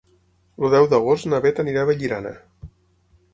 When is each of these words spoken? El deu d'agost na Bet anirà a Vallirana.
El 0.67 0.71
deu 0.75 0.87
d'agost 0.93 1.27
na 1.33 1.41
Bet 1.43 1.61
anirà 1.65 1.85
a 1.85 1.89
Vallirana. 1.91 2.33